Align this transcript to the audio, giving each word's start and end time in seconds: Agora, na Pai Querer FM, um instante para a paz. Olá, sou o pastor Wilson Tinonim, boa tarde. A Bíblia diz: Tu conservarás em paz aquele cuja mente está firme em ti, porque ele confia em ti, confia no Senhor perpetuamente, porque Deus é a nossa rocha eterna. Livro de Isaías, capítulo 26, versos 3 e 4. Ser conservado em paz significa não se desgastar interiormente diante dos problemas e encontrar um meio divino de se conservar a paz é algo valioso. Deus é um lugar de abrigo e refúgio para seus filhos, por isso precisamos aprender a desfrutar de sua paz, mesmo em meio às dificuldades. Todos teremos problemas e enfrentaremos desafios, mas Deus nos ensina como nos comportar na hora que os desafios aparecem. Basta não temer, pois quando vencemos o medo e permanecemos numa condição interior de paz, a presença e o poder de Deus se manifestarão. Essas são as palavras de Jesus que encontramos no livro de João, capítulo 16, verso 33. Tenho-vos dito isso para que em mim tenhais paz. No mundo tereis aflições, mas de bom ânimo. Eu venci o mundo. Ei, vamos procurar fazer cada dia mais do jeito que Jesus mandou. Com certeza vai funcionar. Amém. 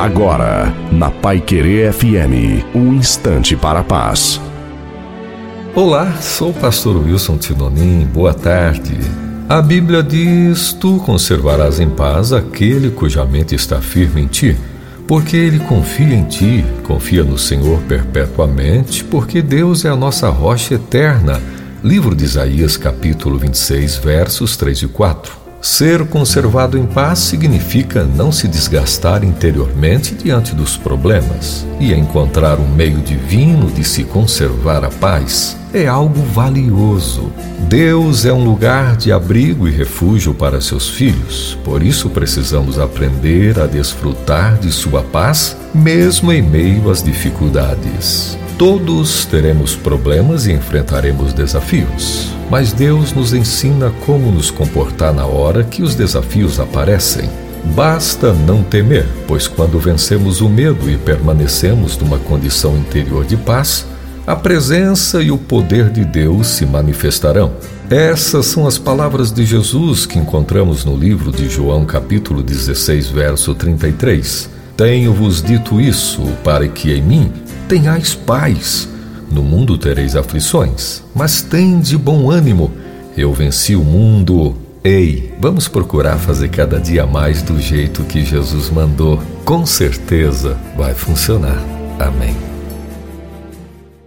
Agora, 0.00 0.74
na 0.90 1.10
Pai 1.10 1.42
Querer 1.42 1.92
FM, 1.92 2.64
um 2.74 2.94
instante 2.94 3.54
para 3.54 3.80
a 3.80 3.84
paz. 3.84 4.40
Olá, 5.74 6.10
sou 6.22 6.52
o 6.52 6.54
pastor 6.54 6.96
Wilson 6.96 7.36
Tinonim, 7.36 8.06
boa 8.06 8.32
tarde. 8.32 8.96
A 9.46 9.60
Bíblia 9.60 10.02
diz: 10.02 10.72
Tu 10.72 10.96
conservarás 11.00 11.80
em 11.80 11.90
paz 11.90 12.32
aquele 12.32 12.90
cuja 12.90 13.26
mente 13.26 13.54
está 13.54 13.82
firme 13.82 14.22
em 14.22 14.26
ti, 14.26 14.56
porque 15.06 15.36
ele 15.36 15.58
confia 15.58 16.14
em 16.14 16.24
ti, 16.24 16.64
confia 16.84 17.22
no 17.22 17.36
Senhor 17.36 17.78
perpetuamente, 17.80 19.04
porque 19.04 19.42
Deus 19.42 19.84
é 19.84 19.90
a 19.90 19.96
nossa 19.96 20.30
rocha 20.30 20.76
eterna. 20.76 21.38
Livro 21.84 22.14
de 22.14 22.24
Isaías, 22.24 22.78
capítulo 22.78 23.38
26, 23.38 23.98
versos 23.98 24.56
3 24.56 24.78
e 24.78 24.88
4. 24.88 25.39
Ser 25.60 26.06
conservado 26.06 26.78
em 26.78 26.86
paz 26.86 27.18
significa 27.18 28.02
não 28.02 28.32
se 28.32 28.48
desgastar 28.48 29.22
interiormente 29.22 30.14
diante 30.14 30.54
dos 30.54 30.78
problemas 30.78 31.66
e 31.78 31.92
encontrar 31.92 32.58
um 32.58 32.66
meio 32.66 32.98
divino 33.00 33.70
de 33.70 33.84
se 33.84 34.04
conservar 34.04 34.82
a 34.84 34.88
paz 34.88 35.58
é 35.72 35.86
algo 35.86 36.22
valioso. 36.22 37.30
Deus 37.68 38.24
é 38.24 38.32
um 38.32 38.42
lugar 38.42 38.96
de 38.96 39.12
abrigo 39.12 39.68
e 39.68 39.70
refúgio 39.70 40.32
para 40.32 40.62
seus 40.62 40.88
filhos, 40.88 41.58
por 41.62 41.82
isso 41.82 42.08
precisamos 42.08 42.78
aprender 42.78 43.60
a 43.60 43.66
desfrutar 43.66 44.58
de 44.58 44.72
sua 44.72 45.02
paz, 45.02 45.56
mesmo 45.74 46.32
em 46.32 46.42
meio 46.42 46.90
às 46.90 47.02
dificuldades. 47.02 48.39
Todos 48.60 49.24
teremos 49.24 49.74
problemas 49.74 50.46
e 50.46 50.52
enfrentaremos 50.52 51.32
desafios, 51.32 52.28
mas 52.50 52.74
Deus 52.74 53.10
nos 53.10 53.32
ensina 53.32 53.90
como 54.04 54.30
nos 54.30 54.50
comportar 54.50 55.14
na 55.14 55.24
hora 55.24 55.64
que 55.64 55.82
os 55.82 55.94
desafios 55.94 56.60
aparecem. 56.60 57.26
Basta 57.74 58.34
não 58.34 58.62
temer, 58.62 59.08
pois 59.26 59.48
quando 59.48 59.78
vencemos 59.78 60.42
o 60.42 60.48
medo 60.50 60.90
e 60.90 60.98
permanecemos 60.98 61.96
numa 61.96 62.18
condição 62.18 62.76
interior 62.76 63.24
de 63.24 63.34
paz, 63.34 63.86
a 64.26 64.36
presença 64.36 65.22
e 65.22 65.30
o 65.30 65.38
poder 65.38 65.88
de 65.88 66.04
Deus 66.04 66.48
se 66.48 66.66
manifestarão. 66.66 67.52
Essas 67.88 68.44
são 68.44 68.66
as 68.66 68.76
palavras 68.76 69.32
de 69.32 69.42
Jesus 69.46 70.04
que 70.04 70.18
encontramos 70.18 70.84
no 70.84 70.94
livro 70.94 71.32
de 71.32 71.48
João, 71.48 71.86
capítulo 71.86 72.42
16, 72.42 73.08
verso 73.08 73.54
33. 73.54 74.50
Tenho-vos 74.76 75.42
dito 75.42 75.80
isso 75.80 76.20
para 76.44 76.68
que 76.68 76.92
em 76.92 77.00
mim 77.00 77.32
tenhais 77.70 78.16
paz. 78.16 78.88
No 79.30 79.44
mundo 79.44 79.78
tereis 79.78 80.16
aflições, 80.16 81.04
mas 81.14 81.40
de 81.78 81.96
bom 81.96 82.28
ânimo. 82.28 82.72
Eu 83.16 83.32
venci 83.32 83.76
o 83.76 83.84
mundo. 83.84 84.56
Ei, 84.82 85.32
vamos 85.40 85.68
procurar 85.68 86.16
fazer 86.18 86.48
cada 86.48 86.80
dia 86.80 87.06
mais 87.06 87.42
do 87.42 87.60
jeito 87.60 88.02
que 88.02 88.24
Jesus 88.24 88.70
mandou. 88.70 89.22
Com 89.44 89.64
certeza 89.64 90.58
vai 90.76 90.94
funcionar. 90.94 91.62
Amém. 92.00 92.49